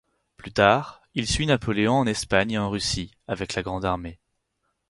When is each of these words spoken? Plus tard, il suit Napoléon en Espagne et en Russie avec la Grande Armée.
Plus 0.35 0.51
tard, 0.51 1.03
il 1.13 1.27
suit 1.27 1.45
Napoléon 1.45 1.93
en 1.93 2.07
Espagne 2.07 2.53
et 2.53 2.57
en 2.57 2.71
Russie 2.71 3.13
avec 3.27 3.53
la 3.53 3.61
Grande 3.61 3.85
Armée. 3.85 4.19